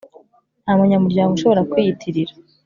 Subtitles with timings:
[0.63, 2.33] Nta munyamuryango ushobora kwiyitirira